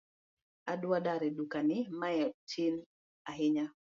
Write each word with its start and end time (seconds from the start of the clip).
Adwa 0.71 0.97
dar 1.05 1.21
e 1.23 1.29
duka 1.37 1.59
ni, 1.67 1.79
Mae 1.99 2.21
otii 2.29 2.83
ahinya 3.29 3.65